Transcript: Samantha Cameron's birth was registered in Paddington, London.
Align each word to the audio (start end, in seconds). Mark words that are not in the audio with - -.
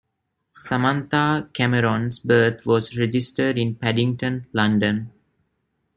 Samantha 0.55 1.47
Cameron's 1.53 2.17
birth 2.17 2.65
was 2.65 2.97
registered 2.97 3.59
in 3.59 3.75
Paddington, 3.75 4.47
London. 4.51 5.11